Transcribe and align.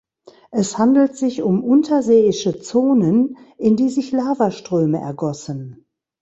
Es 0.49 0.79
handelt 0.79 1.15
sich 1.15 1.43
um 1.43 1.63
unterseeische 1.63 2.59
Zonen, 2.59 3.37
in 3.59 3.75
die 3.75 3.89
sich 3.89 4.11
Lavaströme 4.11 4.99
ergossen. 4.99 5.85